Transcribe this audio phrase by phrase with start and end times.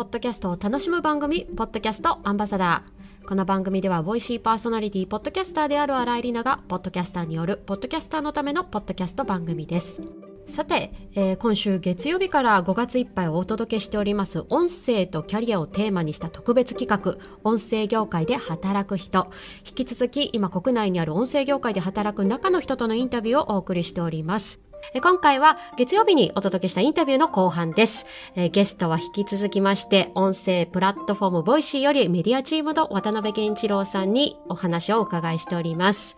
[0.00, 3.28] ポッドキャストを楽しむ番組、ポッドキャストアンバサダー。
[3.28, 10.00] この番組では、ボイシーパーソナリティ、ポッドキャスターである新井里奈が、ポッドキャスターによる、ポッドキャスターのためのポッドキャスト番組です。
[10.48, 19.30] さて、えー今週月曜日から5月いっぱいお届けしております音声とキャリアをテーマにした特別企画音声業界で働く人
[19.64, 24.60] 引き続き今国内にある音声業界で働く中の人とのインタビューをお送りしております
[25.02, 28.06] 今回は月曜日にお届けしたインタビューの後半です、
[28.52, 36.16] ゲストは引き続きまして音声プラットフォームボイシーよりメディアチームの渡部源一郎さんにお話をお伺いしております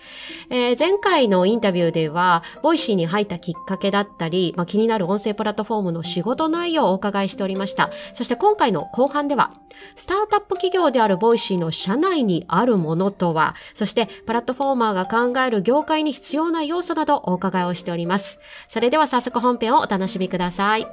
[0.51, 7.91] え前回のインタビューでは、ボイシーに入ったきっかけだったり、まあ、気になる音声プラットフォームの仕事内容をお伺いしておりました。
[8.13, 9.53] そして今回の後半では、
[9.97, 18.39] スタートアップ企業であるボイシーの社内にあるものとは、そしてプラットフォーマーが考える業界に必要な要素などお伺いをしております。
[18.69, 20.87] それでは早速本編をお楽しみください。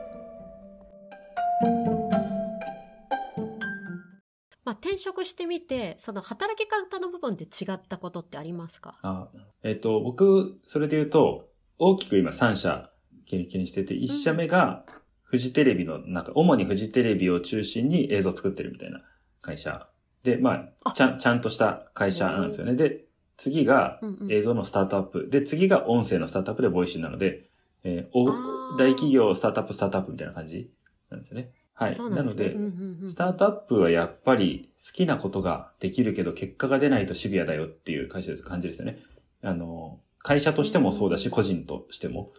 [4.65, 8.99] まあ、転職してみて、その働き方の部分で違ったことってありますか？
[9.01, 9.27] あ
[9.63, 12.91] えっ、と、僕、それで言うと、大きく今3社
[13.25, 14.85] 経験してて、1社目が、
[15.29, 19.01] フジテレビの中、主にフジテレビを中心に映像を作ってるみたいな
[19.41, 19.87] 会社。
[20.23, 22.73] で、まあ、あちゃん、ちゃんとした会社なんですよね。
[22.73, 23.05] で、
[23.37, 25.27] 次が映像のスタートアップ。
[25.29, 27.47] で、次が音声のスタートアップでボイシーなので、
[27.83, 28.25] えーお
[28.75, 30.71] 大企業、スタートアップ、スタートアップみたいな感じ
[31.11, 31.51] なんですよね。
[31.73, 31.95] はい。
[31.95, 38.97] そうなので、んですねうんうんうんスタートアップはやっぱり好きなことができるけど結果が出ないとシビアだよっていう会社です、感じですよね。
[39.43, 42.31] あの、会社としてもそうだし、個人としても。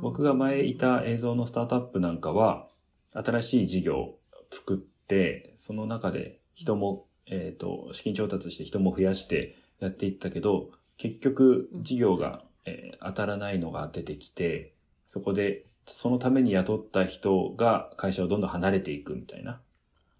[0.00, 2.68] 僕が前いた映像のスタートアップなんかは、
[3.12, 4.18] 新しい事業を
[4.50, 14.74] 作って、その中で人も、えっ、と、資金調達して人も増やしてやっていったけど、結局事業が、えー当たらないのが出てきて、
[15.06, 19.60] そこで、そのために雇った人が会社をどんどん離れていくみたいな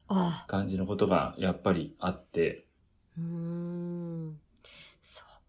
[0.09, 0.45] あ。
[0.49, 2.65] 感じのことがやっぱりあって、
[3.19, 4.41] うーん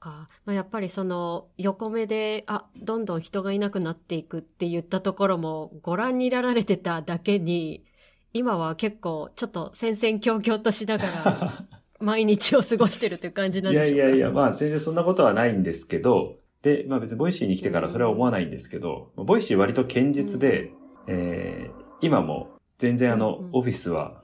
[0.01, 0.29] か。
[0.45, 7.85] まあ、やっぱりその横目で、あ、どんどん人がいなくなっていくって言ったところもご覧になられてただけに、
[8.33, 11.67] 今は結構ちょっと戦々恐々としながら
[11.99, 14.05] 毎日を過ごしてるという感じなんいでしょうか。
[14.05, 20.71] やいやいや、まあ全然そんなことはないんですけど、で、まあ別にボイシーに来てからそれは思わないんですけど、ボイシー割と堅実で、
[21.07, 23.49] えー今も全然あの、うんうん。
[23.53, 24.23] オフィスは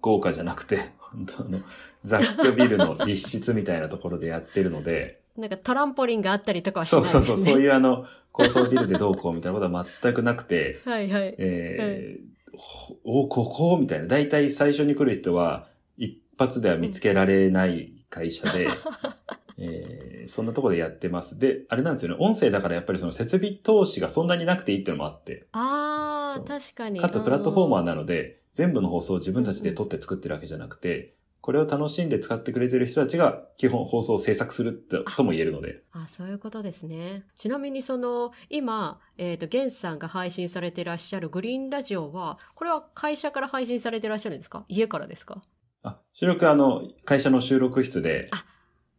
[0.00, 1.58] 豪華じゃなくて、本当あの、
[2.04, 7.20] 雑居ビルの一室みたいなところでやってるので、 なんかトランポリンがあったりとかはしそないですね。
[7.20, 11.34] うそうそう、そういうあの、高層ビルでどうこうみたいなことは全くなくて、 はいはい。
[11.38, 14.06] えーほお、ここみたいな。
[14.06, 15.66] 大体最初に来る人は、
[15.96, 18.68] 一発では見つけられない会社で、
[19.56, 21.38] えーそんなところでやってます。
[21.38, 22.16] で、あれなんですよね。
[22.20, 27.00] 音声だからやっぱりその設備投資がそんなになくていいっていうのもあって、ああ、確かに。
[27.00, 37.24] かつプラットフォーマーななので、全部の放送を自分たちで撮って作ってるわけじゃなくて、これを楽しんで使ってくれてる人たちが基本放送を制作するってとも言えるので、あ、そういうことですね。
[37.38, 44.64] ちなみにその、今、えっ、と、ゲンさんが配信されていらっしゃるグリーンラジオは、これは会社から配信されていらっしゃるんですか？
[44.68, 45.42] 家からですか？
[45.82, 48.44] あ、収録あの、会社の収録室であ、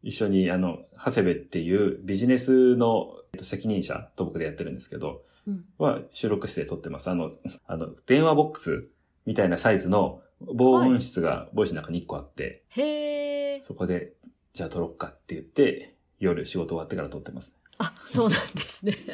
[0.01, 5.65] 一緒にあの、長谷部っていうビジネスのえっと責任者と僕でやってるんですけど、うん。
[5.77, 7.09] は収録室で撮ってます。
[7.09, 7.31] あの、
[7.67, 8.87] あの、電話ボックス
[9.25, 10.21] みたいなサイズの
[10.53, 13.61] 防音室がボイシーの中に1個あって、へえ。
[13.61, 14.13] そこで、
[14.53, 17.55] じゃあ撮ろっかって言って、夜仕事終わってから撮ってます。
[17.77, 18.97] あ、そうなんですね。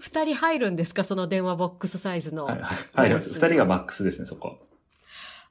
[0.00, 1.04] 二人入るんですか？
[1.04, 2.44] その電話ボックスサイズの。
[2.44, 3.20] はい、はい、はい。
[3.20, 4.58] 二人がマックスですね、そこ。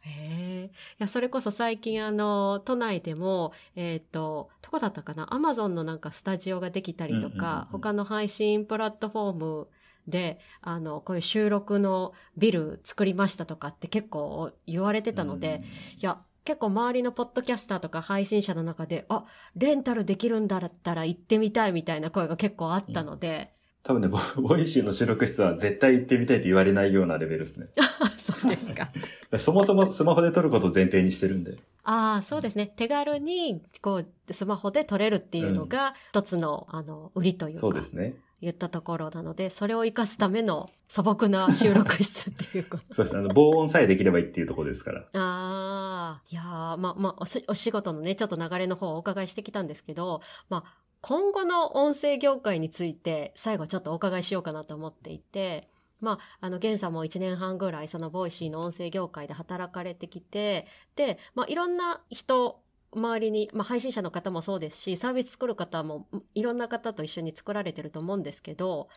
[0.01, 0.65] へえ。
[0.65, 0.69] い
[1.00, 5.33] や、それこそ最近あの、都内でも、えっ、と、どこだったかな？
[5.33, 9.67] アマゾンのなんかスタジオができたりとか、うん他の配信プラットフォーム
[10.08, 15.64] で、あの、こういう収録のビル作りましたとかって結構言われてたので、
[16.00, 19.25] いや、結構周りのポッドキャスターとか配信者の中で、あ、
[19.56, 23.53] レンタルできるんだったら行ってみたいみたいな声が結構あったので、
[23.84, 27.68] 多分ね、ボ ボイシーの収録室は絶対行ってみたいって言われないようなレベルですね。
[28.18, 28.89] そうですか。
[29.38, 31.57] そもそもスマホで撮ることを前提にしてるんで。
[31.83, 32.68] ああ、そうですね。
[32.68, 38.16] 手軽に、こう、スマホで撮れるっていうのが、一つの、あの、売りというか、そうですね。
[38.44, 42.84] 言ったところなので、それを活かすための素朴な収録室っていうこと。
[42.94, 43.22] そうですね。
[43.22, 45.00] あの、防音さえできればいいっていうところですから。
[45.00, 46.45] ああ、いやー
[46.78, 55.69] まあまあおし、お仕事のね、ちょっと流れの方をお伺いしてきたんですけど、まあ、今後の音声業界について、最後ちょっとお伺いしようかなと思っていて、
[56.01, 60.68] まあ、あの、ゲンさんも1年半ぐらい、そのボイシーの音声業界で働かれてきて、
[60.98, 62.60] で、まあ、いろんな人、
[62.95, 68.90] 周りに、まあ、配信者の方もそうですし、サービス作る方も、いろんな方と一緒に作られてると思うんですけど、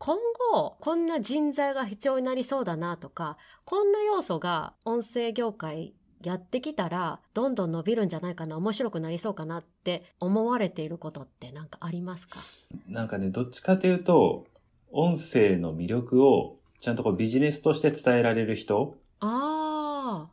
[0.00, 0.16] 今
[0.52, 5.92] 後こんな人材が必要になりそうだなとかこんな要素が音声業界
[6.22, 12.38] やってきたらどんどん伸びるんじゃないかな面白くなりそうかなって思われていることって何かありますか？
[12.86, 14.46] なんかね、どっちかというと、
[14.92, 20.28] 音声の魅力をちゃんとこうビジネスとして伝えられる人あ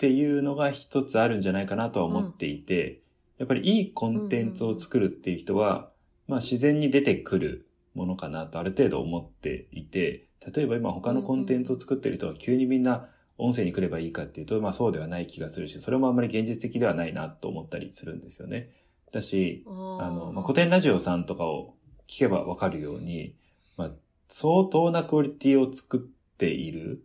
[0.00, 3.02] っていうのが一つあるんじゃないかなとは思っていて、
[3.36, 5.90] やっぱりいいコンテンツを作るっていう人は、
[6.26, 10.24] まあ自然に出てくるものかなとある程度思っていて、
[10.54, 18.70] 例えば今他のコンテンツを作ってる人は急にみんな音声に来ればいいかっていうと、まあそうではない気がするし、それもあんまり現実的ではないなと思ったりするんですよね。
[19.12, 21.74] だし、ああの、まあ、古典ラジオさんとかを
[22.08, 23.34] 聞けばわかるように、
[23.76, 23.90] まあ、
[24.28, 26.00] 相当なクオリティを作っ
[26.38, 27.04] ている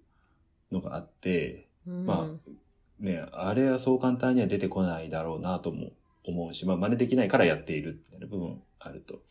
[0.72, 2.50] のがあって、まあ
[3.00, 5.92] ね、あれはそう簡単には出てこないだろうなとも
[6.24, 9.22] 思うし、まあ真似できないからやっているみたいな部分あると。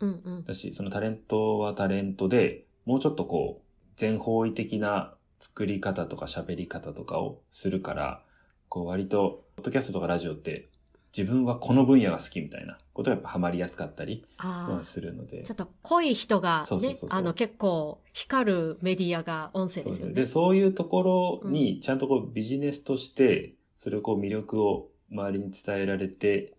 [0.00, 3.62] うんうんだし、そのタレントはタレントで、もうちょっとこう、
[3.96, 8.22] 全方位的な作り方とか喋り方とかをするから、
[8.70, 10.69] こう割と、ポッドキャストとかラジオって、
[11.16, 14.24] 自分はこの分野が好きみたいなことがやっぱハマりやすかったり
[14.82, 15.42] するので。
[15.42, 15.54] あちょ。
[15.54, 20.14] っと濃い人がねあの結構光るメディアが音声ですよね。
[20.14, 26.54] で、そういうところにちゃんとこうビジネスとして、それをこう魅力を周りに伝えられて、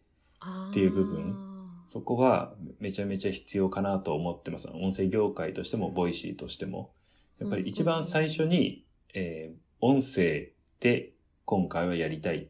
[0.69, 1.47] っていう部分。
[1.87, 4.69] そこはめちゃめちゃ必要かなと思ってます。
[4.69, 6.93] 音声業界としても、 Voicyとしても。
[7.39, 11.13] やっぱり一番最初に、えー音声で
[11.43, 12.47] 今回はやりたいっ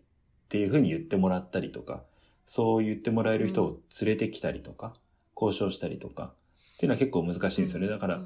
[0.52, 2.04] ていうふうに言ってもらったりとか、
[2.46, 4.94] そう言ってもらえる人を連れてきたりとか、
[5.34, 6.34] 交渉したりとか、
[6.76, 7.88] っていうのは結構難しいんですよね。
[7.88, 8.20] だから、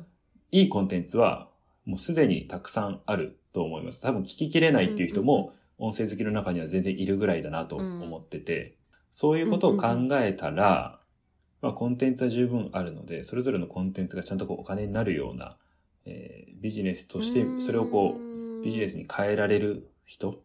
[0.51, 1.49] いいコンテンツは
[1.85, 4.01] もうすでにたくさんあると思います。
[4.01, 8.75] 多分聞ききれないっていう人も音声好きの中には全然いるぐらいだなと思ってて、
[9.11, 10.99] そういうことを考えたら、
[11.61, 15.57] まあコンテンツは十分あるので、それぞれのコンテンツがちゃんとこうお金になるような、
[16.05, 20.41] えービジネスとしてそれをこうビジネスに変えられる人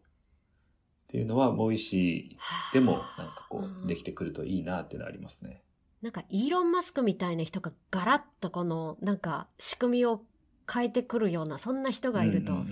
[1.11, 5.61] っていうのは Voicyでもなんかこうできてくるといいなっていうのはありますね。
[6.01, 10.21] なんかイーロン・マスクみたいな人がガラッとこのなんか仕組みを
[10.71, 12.71] 変えてくるようなそんな人がいるとうんうんう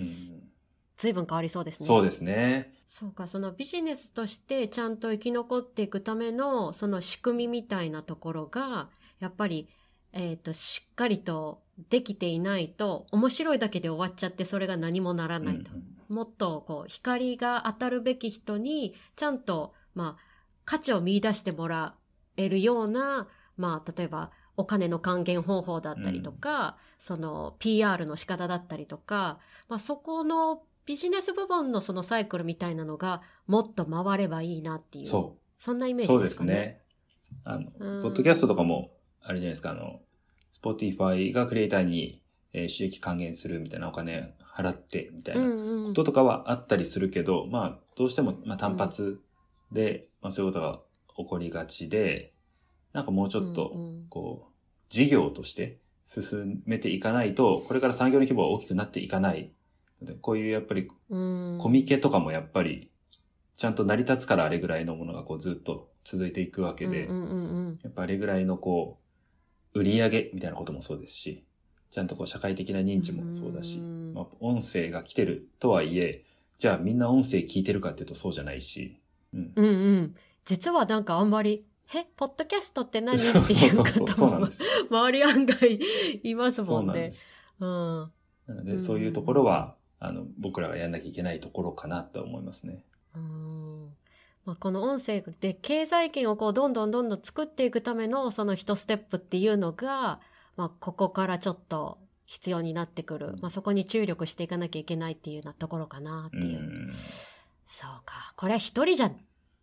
[0.96, 1.86] 随分変わりそうですね。
[1.86, 2.74] そうですね。
[2.86, 9.66] そうか、そのビジネスとしてちゃんと生き残っていくためのその仕組みみたいなところが、やっぱり、
[10.12, 15.70] えっ、と、しっかりとできていないと、面白いだけで終わっちゃってそれが何もならないと。
[15.72, 20.22] うんうんもっとこう、光が当たるべき人に、ちゃんと、まあ、
[20.64, 21.94] 価値を見出してもら
[22.36, 35.06] えるような、まあ、例えば、お金の還元方法だったりとか、その PR の仕方だったりとか、まあ、そこのビジネス部分のそのサイクルみたいなのがもっと回ればいいなっていう。
[35.06, 35.94] そそんなイう。
[35.94, 36.52] メージですかね。
[36.52, 36.80] すね。
[37.44, 38.90] あの、うんポッドキャストとかも、
[39.22, 40.00] あれじゃないですか、あの、
[40.52, 42.19] Spotify がクリエイターに、
[42.52, 45.86] えー収益還元するみたいなお金払って、みたいなうんうん。
[45.88, 49.20] こととかはあったりするけど、まあ、どうしても、まあ、単発
[49.72, 50.80] で、まあ、そういうことが
[51.16, 52.32] 起こりがちで、
[52.92, 54.52] なんかもうちょっとうんうん、こう、
[54.88, 59.52] 事業として進めていかないと、これから産業の規模が大きくなっていかない。
[60.22, 62.90] こういうやっぱり、うんコミケとかもやっぱり、
[63.56, 68.98] ちゃんと成り立つからあれぐらいのものがこうずっと続いていくわけで、うんうんうんうんやっぱあれぐらいのこ
[69.74, 71.44] う、売り上げみたいなこともそうですし、
[71.90, 76.24] ちゃんとこう社会的な認知もそうだし、うんまあ、音声が来てるとはいえ、
[76.58, 79.00] じゃあみんな音声聞いてるかっていうとそうじゃないし、
[79.34, 79.52] うん。
[79.56, 79.68] うんう
[80.02, 80.14] ん。
[80.44, 83.18] 実はなんかあんまり、え、ポッドキャストって何？
[83.18, 84.48] そうっていうそうそうそう、方も。
[84.90, 85.80] 周り案外
[86.22, 87.10] いますそうんなんもねで。
[87.10, 87.36] す。
[87.58, 87.68] うん。
[88.46, 92.84] なので、うんそういうところは、あの、僕らがやんなきゃいけないところかなと思いますね。
[93.14, 93.90] うん
[94.44, 100.20] まあ、この音声で経済圏をこうどんどんどんどん作っていくためのその一ステップっていうのが、
[100.56, 106.58] まあ、ここからちょっと必要になってくる、まあ、そこに注力していかなきゃいけないっていうようなところかなってういう。
[106.60, 106.94] ん。
[107.66, 108.32] そうか。
[108.36, 109.10] これは一人じゃ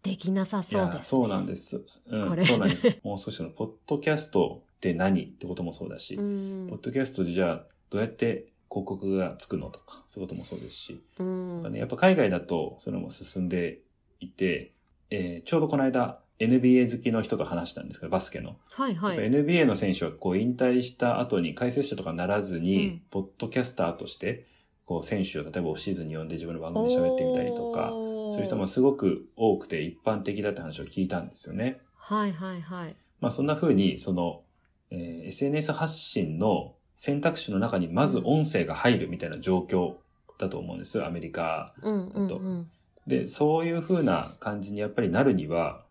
[0.03, 0.97] できなさいそうです、ね。
[0.97, 1.85] や、そうなんです。
[2.07, 2.99] うん、これそうなんです。
[3.03, 13.81] もう少しの、ポッドキャストって何ってこともそうだし、うんポッドキャストでじゃあ、どうやって広告がつくのとか、そういうこともそうですし、うんね、やっぱ海外だと、それも進んで
[14.19, 14.73] いて、
[15.09, 18.57] えーちょうどこの間、NBA 好きの人と話したんですけど、バスケの。
[18.71, 19.17] はいはい。
[19.17, 24.45] NBA の選手はこう引退した後に解説者とかならずに、うんポッドキャスターとして、
[24.85, 31.79] こう選手を例えばオフシーズンに呼んで自分の番組で喋ってみたりとか、そういう人もすごく多くて一般的だって話を聞いたんですよね。
[31.95, 32.95] はいはいはい。
[33.19, 34.43] まあそんな風に、その、
[34.91, 39.95] えー SNS 発信の選択肢の中にまず音声が入るみたいな状況
[40.39, 41.03] だと思うんです。
[41.03, 42.67] アメリカうんうんとうん。
[43.07, 45.85] で、そういう風な感じにやっぱりなるには、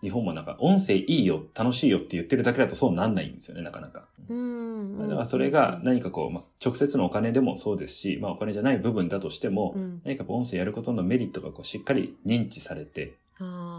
[0.00, 4.08] 日本もなんか音声いいよ、楽しいよって言ってるだけだとそうなんないんですよね、なかなか。
[4.28, 4.98] うん。
[4.98, 13.14] だからそれが何かこう、まあ、直接のお金でもそうですし、まあお金じゃない部分だとしても、うん何かこう音声やることのメリットがこうしっかり認知されて、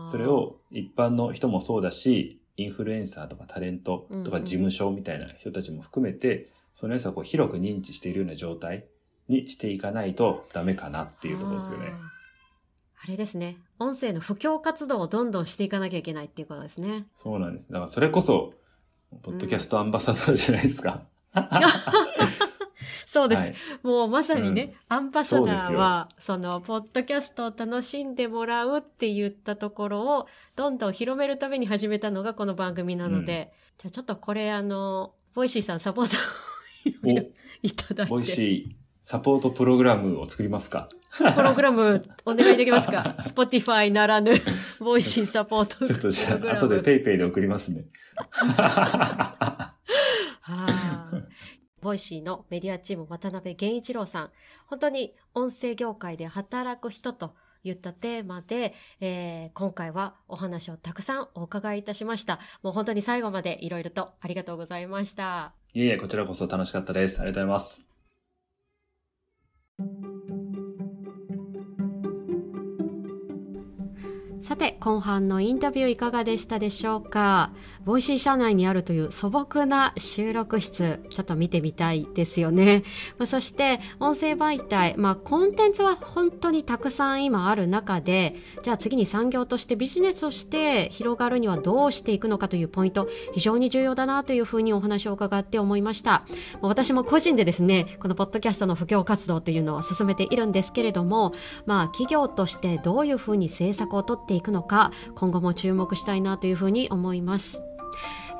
[0.06, 8.86] それを一般の人もそうだし、インフルエンサーとかタレントとかうんうん事務所みたいな人たちも含めて、その良さをこう広く認知しているような状態
[9.28, 11.94] にしていかないとダメかなっていうところですよね。
[13.01, 13.58] あれですね。
[13.79, 17.08] 音声の布教活動をどんどんしていかなきゃいけないっていうことですね。
[17.15, 17.68] そうなんです。
[17.70, 18.53] だからそれこそ、
[19.24, 21.03] ポッドキャストアンバサダーじゃないですか。
[23.08, 23.41] そうです。
[23.41, 37.10] はいもうまさにね、アンバサダーは、その、ポッドキャストを楽しんでもらうって言ったところを、どんどん広めるために始めたのがこの番組なので、じゃあちょっとこれあの、 Voicyさんサポートを
[37.63, 40.88] いただいて、ボイシーサポートプログラムを作りますか？
[41.18, 44.36] プログラムお願いできますか ?Spotify ならぬ、
[44.79, 46.58] Voicyサポートちょっとじゃあ。
[46.60, 47.86] 後でペイペイで送りますね。
[48.46, 49.74] は
[51.12, 51.24] い。
[51.82, 54.30] Voicyのメディアチーム渡部源一郎さん。
[54.68, 62.39] 本当に音声業界で働く人といったテーマで、えー今回はお話をたくさんお伺いいたしました。
[62.62, 65.54] もう本当に最後までいろいろとありがとうございました。
[65.74, 67.20] いえいえ、こちらこそ楽しかったです。
[67.20, 67.88] ありがとうございます。
[69.79, 70.19] Thank you.
[74.41, 77.51] さて、後半のインタビューいかがでしたでしょうか？
[77.84, 82.84] Voicy社内にあるという素朴な収録室、ちょっと見てみたいですよね。
[83.17, 96.25] まあ、そして、音声媒体、まあ、コンテンツは本当にたくさん今ある中で、じゃあ次に産業としてビジネスとして広がるにはどうしていくのかというポイント、非常に重要だなというふうにお話を伺って思いました。
[96.62, 101.34] 私も個人でですね、このポッドキャストの布教活動というのを進めているんですけれども、
[101.65, 107.63] まあ企業としてどういうふうに政策を取ってていくのか、今後も注目したいなというふうに思います。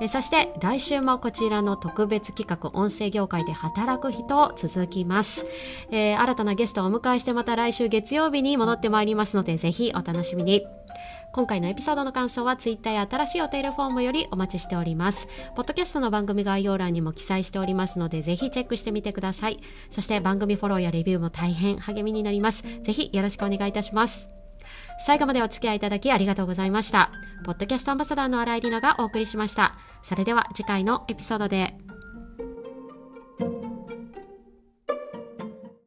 [0.02, 5.46] えそして来週もこちらの特別企画音声業界で働く人続きます、
[5.92, 10.66] えー新たなゲストをお迎えしてまた来週月曜日に戻ってまいりますのでぜひお楽しみに
[11.32, 15.28] 今回のエピソードの感想はツイッターや新しいお便りフォームよりお待ちしております。
[15.56, 19.60] ポッドキャストの番組概要欄にも記載しておりますので、ぜひチェックしてみてください。
[19.92, 22.64] そして番組フォローやレビューも大変励みになります。
[22.82, 24.39] ぜひよろしくお願いいたします。
[25.00, 27.12] 最後までお付き合いいただきありがとうございました。
[27.46, 29.76] ポッドキャストアンバサダーの新井里奈がお送りしました。
[30.04, 31.74] それでは次回のエピソードで。